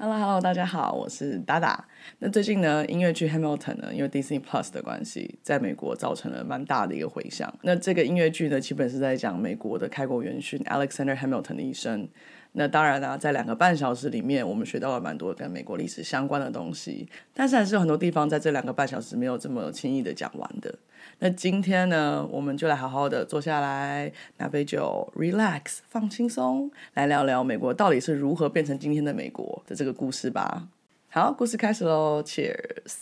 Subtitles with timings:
[0.00, 1.84] Hello Hello，大家好，我是达达。
[2.20, 7.52] 那最近呢，音乐剧《Hamilton》呢，因为 Disney Plus 的关系，在美国造成了蛮大的一个回响。
[7.62, 12.08] 那这个音乐剧呢，基本是在讲美国的开国元勋 Alexander Hamilton 的一生。
[12.52, 20.72] 那当然呢，在两个半小时里面，我们学到了蛮多跟美国历史相关的东西，但是还是有很多地方在这两个半小时没有这么轻易的讲完的。
[21.18, 30.68] 那今天呢，我们就来好好的坐下来，拿杯酒，relax，放轻松，来聊聊美国到底是如何变成今天的美国的这个故事吧。
[31.08, 32.94] 好，故事开始喽，Cheers。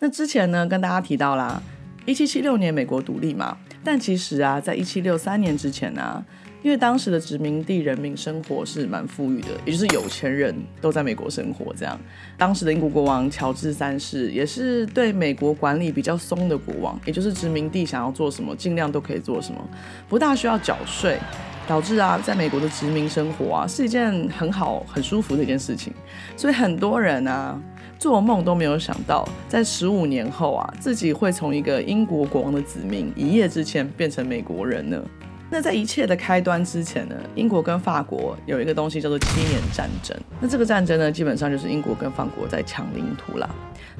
[0.00, 1.62] 那之前呢，跟大家提到啦，
[2.04, 6.24] 一七七六年美国独立嘛，但其实啊，在一七六三年之前呢。
[6.66, 11.72] 因为当时的殖民地人民生活是蛮富裕的，也就是有钱人都在美国生活。
[11.76, 11.96] 这样，
[12.36, 19.64] 当时的英国国王乔治三世也是对美国管理比较松的国王，也就是殖民地想要做什么，尽量都可以做什么，
[20.08, 21.20] 不大需要缴税，
[21.68, 25.92] 导致啊，在美国的殖民生活啊是一件很好、很舒服的一件事情。
[26.36, 27.56] 所以很多人啊，
[27.96, 35.00] 做梦都没有想到，在十五年后啊，自己会从一个英国国王的子民一夜之间变成美国人呢。
[35.48, 40.16] 那在一切的开端之前呢，英国跟法国有一个东西叫做七年战争。
[40.40, 43.48] 那这个战争呢，基本上就是英国跟法国在抢领土啦。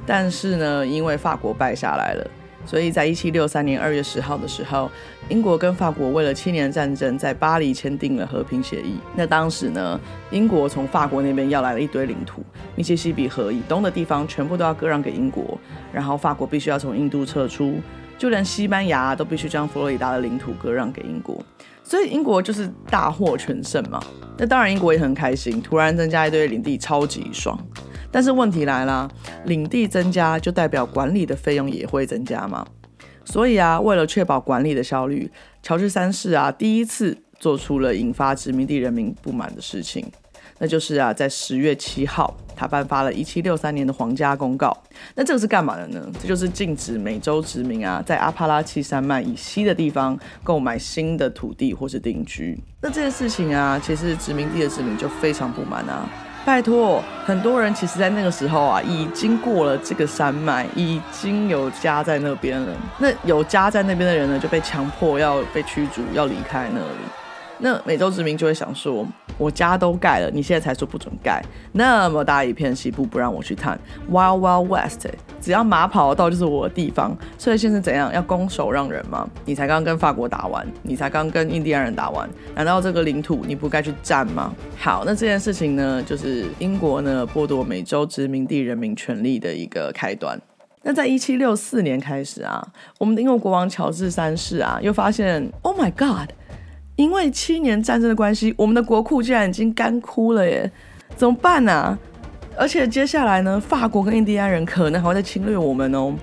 [0.05, 2.27] 但是呢，因为法国败下来了，
[2.65, 4.91] 所以在一七六三年二月十号的时候，
[5.29, 8.97] 英国跟法国为了七年战争，在巴黎签订了和平协议。
[9.15, 9.99] 那当时呢，
[10.31, 12.43] 英国从法国那边要来了一堆领土，
[12.75, 15.57] 密西西比河以东的地方全部都要割让给英国，
[15.93, 17.79] 然后法国必须要从印度撤出。
[18.17, 21.39] 就连西班牙都必须将佛罗里达的领土割让给英国，
[21.83, 23.99] 所以英国就是大获全胜嘛。
[24.37, 27.57] 那当然英国也很开心，突然增加一堆领地，超级爽。
[28.11, 29.09] 但是问题来了，
[29.45, 32.65] 领地增加就代表管理的费用也会增加嘛。
[33.25, 35.29] 所以啊，为了确保管理的效率，
[35.61, 40.09] 乔治三世啊第一次做出了引发殖民地人民不满的事情。
[40.59, 44.75] 那就是啊，在十月七号，他颁发了一七六三年的皇家公告。
[45.15, 46.01] 那这个是干嘛的呢？
[46.21, 52.59] 这就是禁止美洲殖民啊，在阿帕拉契山脉以西的地方购买新的土地或是定居。
[52.81, 56.09] 那这件事情啊，其实殖民地的殖民就非常不满啊。
[56.45, 62.73] 拜托，很多人其实在那个时候啊，已经过了这个山脉，已经有家在那边了。
[62.99, 66.85] 那有家在那边的人呢，就被强迫要被驱逐，要离开那里。
[67.59, 69.05] 那美洲殖民就会想说，
[69.37, 73.79] 我家都盖了，你现在才说不准盖，那么大一片西部不让我去探
[74.11, 75.07] ，Wild Wild West，
[75.41, 79.27] 只要马跑到就是我的地方，所以现在怎样要拱手让人吗？
[79.45, 84.53] 你才刚跟法国打完，你才刚跟印第安人打完，难道这个领土你不该去占吗？
[84.77, 90.39] 好，那这件事情呢，就是英国呢剥夺美洲殖民地人民权利的一个开端。
[90.83, 92.65] 那在一七六四年开始啊，
[92.97, 96.29] 我们的英国国王乔治三世啊，又发现，Oh my God！
[96.97, 100.69] 因为七年战争的关系，我们的国库竟然已经干枯了耶，
[101.15, 101.97] 怎么办呢？
[102.57, 106.13] 而且接下来呢，法国跟印第安人可能还会再侵略我们哦。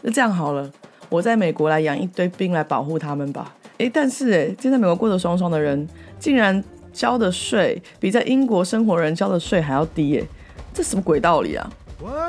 [0.00, 0.68] 那这样好了，
[1.10, 3.54] 我在美国来养一堆兵来保护他们吧。
[3.76, 5.86] 诶，但是诶，现在美国过得爽爽的人，
[6.18, 10.24] 竟然交的税比在英国生活人交的税还要低耶，
[10.72, 11.70] 这什么鬼道理啊？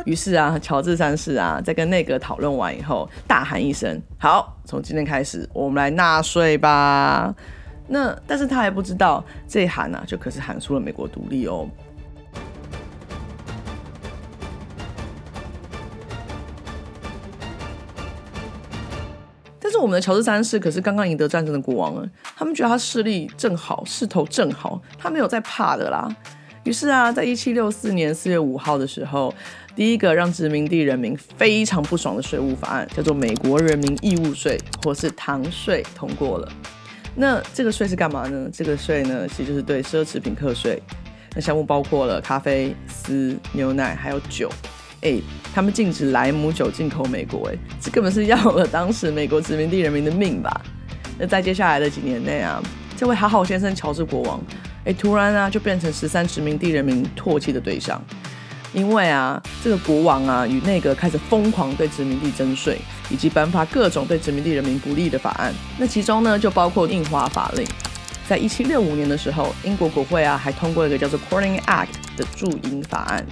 [0.06, 7.34] 于是啊，乔治三世啊，在跟内阁讨论完以后，大喊一声：“好，从今天开始，我们来纳税吧。”
[7.88, 11.68] 那但是他还不知道，这一喊呢，就可是喊出了美国独立哦。
[19.60, 22.06] 但是我们的乔治三世可是刚刚赢得战争的国王啊，
[22.36, 26.08] 他们觉得他势力正好，势头正好，他没有在怕的啦。
[26.64, 29.34] 于是啊，在一七六四年四月五号的时候，
[29.76, 36.50] 第一个让殖民地人民非常不爽的税务法案，叫做《美国人民义务税》或是糖税，通过了。
[37.16, 38.50] 那这个税是干嘛呢？
[38.52, 40.82] 这个税呢，其实就是对奢侈品课税。
[41.36, 44.50] 那项目包括了咖啡、丝、牛奶，还有酒。
[45.02, 45.20] 哎，
[45.54, 50.62] 他们禁止莱姆酒进口美国，哎，这根本是要了当时美国殖民地人民的命吧？
[51.20, 52.62] 那在接下来的几年内啊，
[52.96, 54.42] 这位好好先生乔治国王，
[54.86, 58.02] 哎，突然啊就变成十三殖民地人民唾弃的对象。
[58.74, 62.80] 因为啊，这个国王啊与内阁开始疯狂对殖民地征税，
[63.10, 65.54] 以及颁发各种对殖民地人民不利的法案。
[65.78, 67.66] 那其中呢，就包括印花法令。
[68.28, 73.26] 在一七六五年的时候，英国国会啊还通过一个叫做 Corning Act 的驻英法案。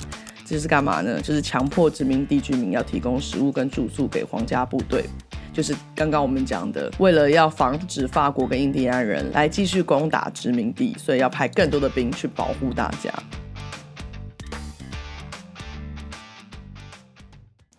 [0.46, 1.22] 这是干嘛呢？
[1.22, 5.06] 就是强迫殖民地居民要提供食物跟住宿给皇家部队。
[5.54, 13.12] 就是刚刚我们讲的，为了要防止法国跟印第安人来继续攻打殖民地，所以要派更多的兵去保护大家。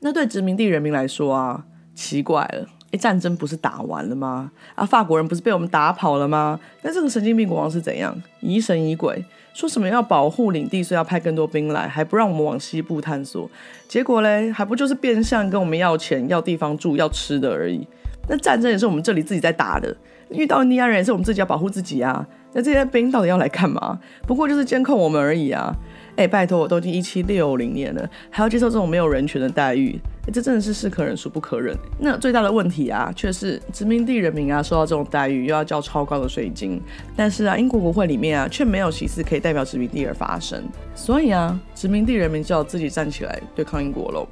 [0.04, 1.64] 那对殖民地人民来说啊，
[1.94, 4.50] 奇怪了，哎，战争不是打完了吗？
[4.74, 6.58] 啊，法国人不是被我们打跑了吗？
[6.82, 13.48] 那这个神经病国王是怎样疑神疑鬼，说什么要保护领地，所以要派更多兵来，还不让我们往西部探索？
[13.86, 17.86] 结果嘞，还不就是变相跟我们要钱、要地方住、要吃的而已？
[18.28, 19.96] 那战争也是我们这里自己在打的，
[20.30, 22.26] 遇到印第安人也是我们自己要保护自己啊。
[22.54, 23.98] 那这些兵到底要来干嘛？
[24.26, 25.74] 不过就是监控我们而已啊！
[26.16, 29.98] 哎，拜托，我都已经一七六零年了，还要接受这种没有人权的待遇，
[30.32, 31.76] 这真的是是可忍孰不可忍。
[31.98, 36.80] 那最大的问题啊，却是殖民地人民啊受到这种待遇，又要交超高的税金，
[37.16, 40.62] 但是啊，英国国会里面啊却没有席次可以代表殖民地而发声，
[40.94, 44.28] 所以啊，殖民地人民就要自己站起来对抗英国喽。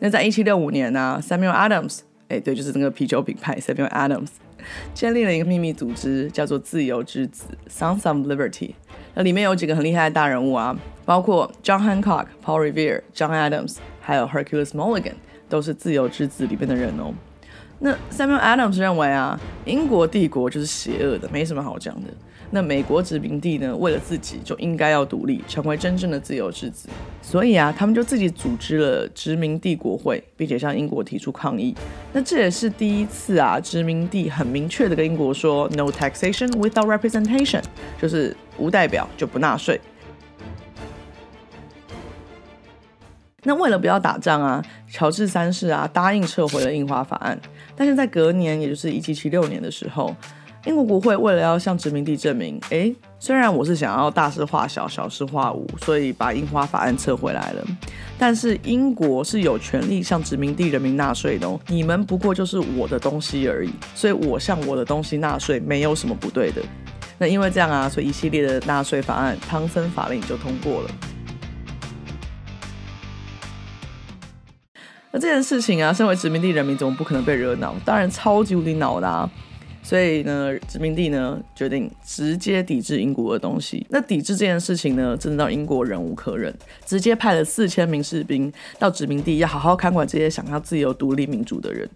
[0.00, 4.30] 那在一七六五年呢，Samuel Adams，哎，对，就是那个啤酒品牌 Samuel Adams。
[4.94, 8.70] 建立了一个秘密组织，叫做自由之子 （Sons of Liberty）。
[9.14, 15.14] 那里面有几个很厉害的大人物啊，包括 John Hancock、Paul Revere、John Adams，还有 Hercules Mulligan，
[15.48, 17.12] 都是自由之子里边的人哦。
[17.80, 22.08] 那 Samuel Adams 认为啊，英国帝国就是邪恶的，没什么好讲的。
[22.50, 26.88] 那美国殖民地呢，为了自己就应该要独立，成为真正的自由之子。
[27.20, 31.74] 所以啊，他们就自己组织了殖民帝国会，并且向英国提出抗议。
[32.12, 37.62] 那这也是第一次啊，殖民地很明确的跟英国说，No taxation without representation，
[38.00, 39.80] 就是无代表就不纳税。
[43.44, 47.38] 那为了不要打仗啊，乔治三世啊答应撤回了印花法案。
[47.76, 50.14] 但是在隔年，也就是一七七六年的时候。
[50.66, 57.62] 英国国会为了要向殖民地证明，哎，虽然我是想要大事化小，小事化无，所以把印花法案撤回来了，
[58.18, 66.62] 但是英国是有权利向殖民地人民纳税的哦，你们不过就是我的东西而已，所以我向我的东西纳税没有什么不对的。
[67.18, 70.90] 那因为这样啊，所以一系列的纳税法案，汤森法令就通过了。
[75.14, 77.72] 那这件事情啊，身为殖民地人民，总不可能被惹恼？
[77.84, 79.30] 当然超级无敌恼的啊！
[79.80, 83.86] 所以呢，殖民地呢决定直接抵制英国的东西。
[83.90, 86.52] 那抵制这件事情呢，真的让英国忍无可忍，
[86.84, 91.88] 直接派了四千名士兵到殖民地，要好好看管这些想要自由、独立、民主的人。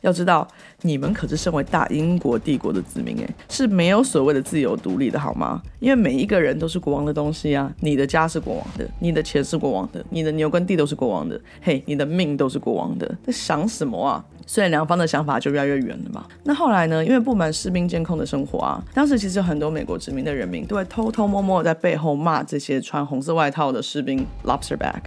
[0.00, 0.46] 要知道，
[0.82, 5.60] 你们可是身为大英国帝国的子民，诶，是没有所谓的自由独立的，好吗？
[5.78, 14.24] 因为每一个人都是国王的东西啊，你的家是国王的，你的钱是国王的，你的牛跟地都是国王的，嘿，你的命都是国王的，在想什么啊？
[14.46, 16.26] 虽然两方的想法就越来越远了嘛。
[16.44, 17.04] 那后来呢？
[17.04, 25.02] 因为不满士兵监控的生活啊，当时其实有很多美国殖民的人民都会偷偷摸摸在背后骂这些穿红色外套的士兵 lobster back。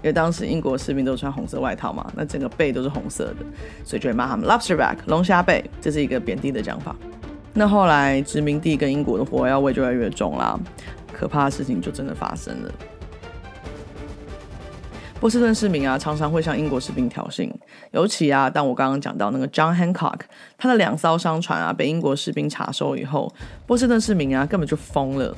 [0.00, 3.36] 因为当时英国士兵都穿红色外套嘛，那整个背都是红色的，
[3.84, 6.94] 所以就会骂他们 lobster back 龙虾背，这是一个贬低的讲法。
[7.52, 10.58] 那后来殖民地跟英国的火药味就越来越重啦，
[11.12, 12.72] 可怕的事情就真的发生了。
[15.18, 17.50] 波士顿市民啊，常常会向英国士兵挑衅，
[17.90, 20.20] 尤其啊，当我刚刚讲到那个 John Hancock，
[20.56, 23.34] 他的两艘商船啊被英国士兵查收以后，
[23.66, 25.36] 波士顿市民啊根本就疯了。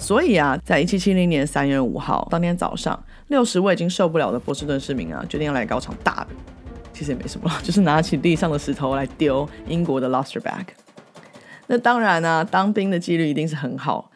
[0.00, 2.98] 所以啊，在一七七零年三月五号当天早上。
[3.28, 6.28] 六十位已经受不了的波士顿市民啊，决定要来搞场大的。
[6.92, 10.64] 其实也没什么， 就是拿起地上的石头来丢英国的 Luster Bag。
[11.68, 14.10] 那当然呢，当兵的几率一定是很好。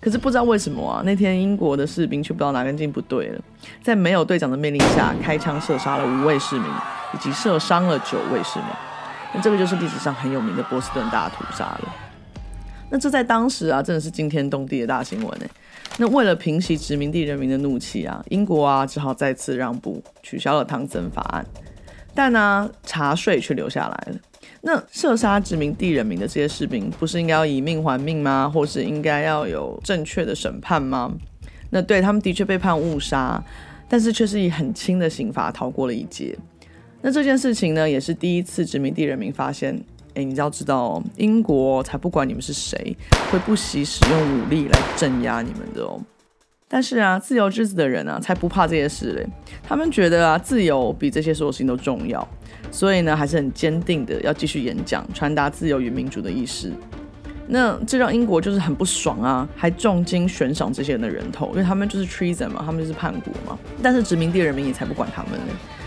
[0.00, 3.42] 可是不知道为什么啊，那天英国的士兵却不知道哪根筋不对了，
[3.82, 6.66] 在没有队长的命令下，开枪射杀了五位市民，
[7.12, 8.68] 以及射伤了九位市民。
[9.34, 12.09] 那这个就是历史上很有名的波士顿大屠杀了。
[12.90, 15.46] 那这在当时啊，真的是惊天动地的大新闻呢。
[15.96, 21.46] 那为了平息殖民地人民的怒气啊，英国啊只好再次让步，取消了汤森法案，
[22.14, 24.18] 但呢茶税却留下来了。
[24.62, 28.50] 那射杀殖民地人民的这些士兵，不是应该要以命还命吗？
[28.52, 31.12] 或是应该要有正确的审判吗？
[31.70, 33.42] 那对他们的确被判误杀，
[33.88, 36.36] 但是却是以很轻的刑罚逃过了一劫。
[37.02, 39.80] 那这件事情呢，也是第一次殖民地人民发现。
[40.14, 42.96] 哎，你要知道，英国才不管你们是谁，
[43.30, 46.00] 会不惜使用武力来镇压你们的哦。
[46.68, 49.26] 但是啊，自由之子的人啊，才不怕这些事嘞。
[49.62, 52.26] 他们觉得啊，自由比这些所有事情都重要，
[52.70, 56.72] 所以呢，还是很坚定的要继续演讲，传达自由与民主的意识。
[57.48, 63.58] 那这让英国就是很不爽啊，还重金悬赏这些人的人头，因为他们就是 treason 嘛，他们就是叛国嘛。
[63.82, 65.46] 但是殖民地人民也才不管他们呢。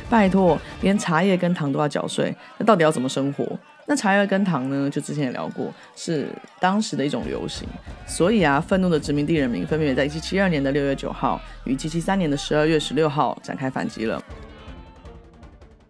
[0.10, 3.48] 拜托，连茶叶跟糖都要缴税，那到底要怎么生活？
[3.94, 4.90] 那茶叶跟糖呢？
[4.90, 6.28] 就之前也聊过，是
[6.60, 7.68] 当时的一种流行。
[8.08, 14.20] 所以啊，愤怒的殖民地人民分别在1772年的6月9号与1773年的12月16号展开反击了。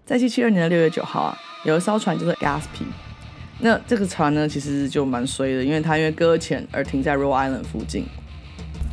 [0.06, 2.92] 在1772年的6月9号啊，有一艘船叫做 Gaspee。
[3.60, 8.06] 那这个船呢，其实就蛮衰的，因为它因为搁浅而停在 rhoe island 附近。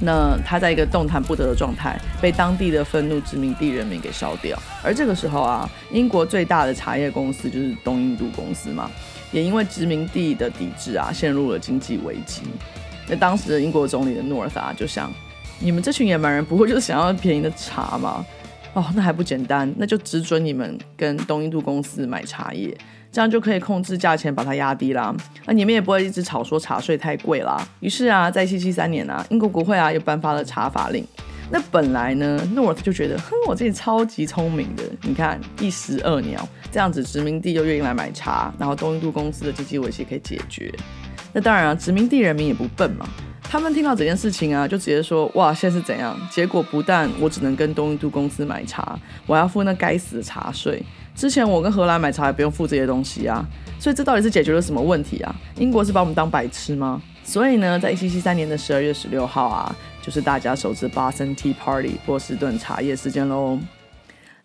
[0.00, 4.58] 那他在一个动弹不得的状态，被当地的愤怒殖民地人民给烧掉。
[4.82, 8.90] 而这个时候啊，英国最大的茶叶公司就是东印度公司嘛，
[9.30, 12.42] 也因为殖民地的抵制啊，陷入了经济危机。
[13.06, 15.12] 那当时的英国总理的诺尔法，就想：
[15.58, 18.24] 你们这群野蛮人，不会就是想要便宜的茶吗？
[18.74, 22.76] 哦，那还不简单，那就只准你们跟东印度公司买茶叶。
[23.12, 25.12] 这样就可以控制价钱，把它压低啦。
[25.44, 27.60] 那你们也不会一直吵说茶税太贵啦。
[27.80, 31.04] 于是啊，在七七三年啊，英国国会啊又颁发了茶法令。
[31.50, 34.84] 那本来呢，North 就觉得，哼，我自己超级聪明的。
[35.02, 40.72] 你看，一石二鸟，这样子殖民地又愿意来买茶，然后东印度公司的经济危机可以解决。
[41.32, 43.08] 那当然啊，殖民地人民也不笨嘛。
[43.50, 46.16] 他们听到这件事情啊，就直接说，哇，现在是怎样？
[46.30, 50.80] 结果不但我只能跟东印度公司买茶，我要付那该死的茶税。
[51.16, 53.44] 之前我跟荷兰买茶也不用付这些东西啊，
[53.80, 55.34] 所以这到底是解决了什么问题啊？
[55.56, 57.02] 英国是把我们当白痴吗？
[57.24, 63.58] 所以呢，在一七七三年的十二月十六号啊，就是大家熟知 Boston Tea Party 波士顿茶叶事件喽。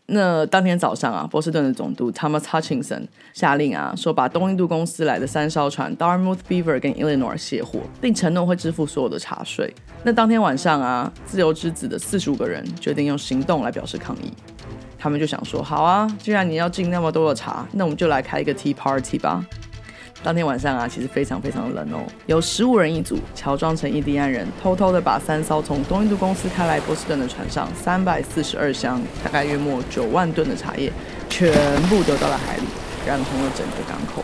[0.07, 9.73] 那当天早上啊，波士顿的总督 Thomas Hutchinson 下令啊，说把东印度公司来的三艘船 Dartmouth Beaver 跟 Illinois 卸货，并承诺会支付所有的茶税。
[10.03, 14.31] 那当天晚上啊，自由之子的四十五个人决定用行动来表示抗议。
[14.97, 19.43] 他们就想说，好啊，既然你要进那么多的茶，那我们就来开一个 tea party 吧。
[20.25, 30.91] 当天晚上啊，其实非常非常冷哦，有十五人一组，乔装成印第安人，偷偷的把三艘从东印度公司开来波士顿的船上三百四十二箱，大概约莫九万吨的茶叶，
[31.29, 31.53] 全
[31.83, 32.63] 部丢到了海里，
[33.05, 34.23] 染红了整个港口。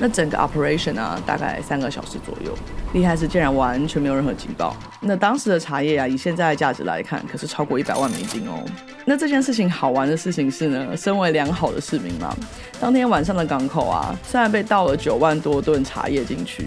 [0.00, 2.56] 那整个 operation 啊，大概三个小时左右。
[2.94, 4.74] 厉害是竟然完全没有任何警报。
[5.00, 8.64] 那当时的茶叶啊，以现在的价值来看，可是超过一百万美金哦。
[9.04, 12.34] 那这件事情好玩的事情是呢，身为良好的市民嘛，
[12.80, 16.66] 当天晚上的港口啊，虽然被倒了九万多吨茶叶进去，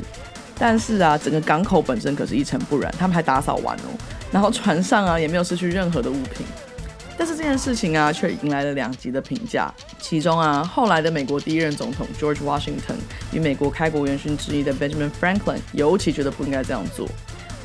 [0.58, 3.90] 但是啊，整个港口本身可是一尘不染，他们还打扫完哦。
[4.32, 6.46] 然后船上啊，也没有失去任何的物品。
[7.18, 9.74] 但是这件事情啊，却迎来了两极的评价。
[10.00, 12.98] 其中啊，后来的美国第一任总统 George Washington
[13.32, 17.08] 与美国开国元勋之一的 Benjamin Franklin 尤其觉得不应该这样做，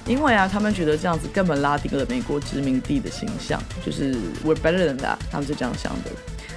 [0.06, 4.14] 因为啊，他们觉得这样子根本拉低了美国殖民地的形象，就是
[4.44, 6.10] We're better than that，他们是这样想的。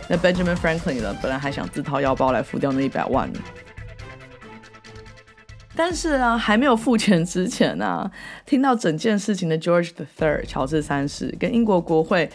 [0.07, 3.31] 那 Benjamin Franklin 呢，本来还想自掏腰包来付掉那一百万。
[5.83, 8.09] 但是啊，还没有付钱之前啊，
[8.45, 12.29] 听到整件事情的 George the Third 乔治三世跟英国国会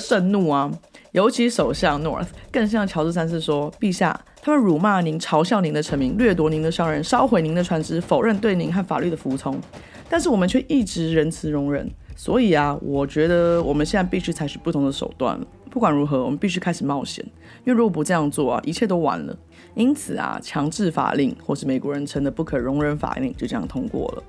[0.00, 0.70] 盛怒啊，
[1.10, 9.60] 尤其首相 North 更向乔治三世说：“陛下，他们辱骂您，嘲笑您的臣民，掠夺您的商人，烧毁您的船只，否认对您和法律的服从。
[10.08, 11.90] 但是我们却一直仁慈容忍。
[12.14, 15.44] 所以啊，我觉得我们现在必须采取不同的手段了。
[15.68, 17.24] 不管如何，我们必须开始冒险，
[17.64, 19.36] 因为如果不这样做啊，一切都完了。”
[19.74, 24.22] 因此啊，强制法令或是美国人称的不可容忍法令就这样通过了。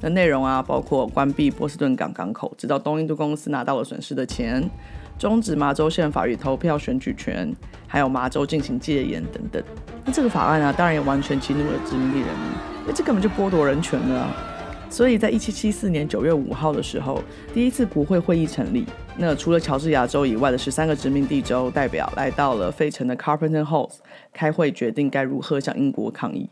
[0.00, 4.62] 那内容啊，包括关闭波士顿港港口，直到东印度公司拿到了损失的钱；
[5.18, 7.52] 终止麻州宪法与投票选举权，
[7.86, 9.62] 还有麻州进行戒严等等。
[10.04, 12.46] 那这个法案啊，当然也完全激怒了殖民地人民，
[12.82, 14.28] 因为这根本就剥夺人权了。
[14.90, 17.22] 所以在一七七四年九月五号的时候，
[17.54, 18.84] 第一次国会会议成立。
[19.16, 23.96] 那除了乔治亚州以外的十三个殖民地州代表来到了费城的 Carpenton House
[24.32, 26.48] 开会，决定该如何向英国抗议。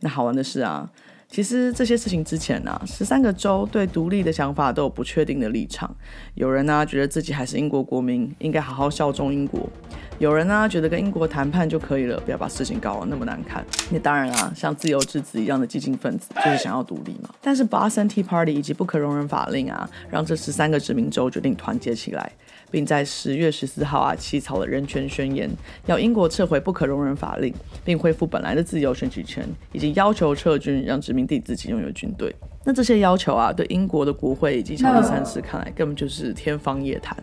[0.00, 0.90] 那好玩的是啊，
[1.28, 5.94] 其实这些事情之前呢，十三个州对独立的想法都有不确定的立场。
[6.34, 9.68] 有人呢觉得自己还是英国国民，应该好好效忠英国。
[10.18, 13.64] 有人呢觉得跟英国谈判就可以了，不要把事情搞得那么难看。
[13.90, 17.30] 那当然啊，像自由之子一样的激进分子就是想要独立嘛。
[17.40, 22.32] 但是 Boston Tea Party 以及不可容忍法令啊，让这十三个殖民州决定团结起来，
[22.70, 25.50] 并在十月十四号啊起草了人权宣言，
[25.86, 27.52] 要英国撤回不可容忍法令，
[27.84, 32.34] 并恢复本来的自由选举权，以及要求撤军，让殖民地自己拥有军队。
[32.62, 37.16] 那这些要求啊，对英国的国会以及乔治三世看来，根本就是天方夜谭，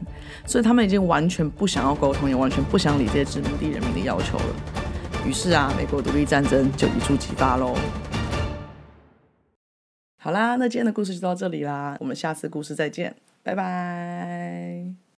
[0.46, 4.46] 所以他们已经完全不想要沟通，也完全不想理这些殖民地人民的要求了。
[5.26, 7.76] 于是啊，美国独立战争就一触即发喽。
[10.20, 15.07] 好啦，那今天的故事就到这里啦，我们下次故事再见，拜拜。